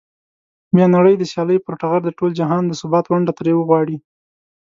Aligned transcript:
بیا 0.75 0.85
نړۍ 0.95 1.15
د 1.17 1.23
سیالۍ 1.31 1.57
پر 1.65 1.73
ټغر 1.81 2.01
د 2.05 2.09
ټول 2.17 2.31
جهان 2.39 2.63
د 2.67 2.73
ثبات 2.81 3.05
ونډه 3.07 3.31
ترې 3.37 3.53
وغواړي. 3.55 3.97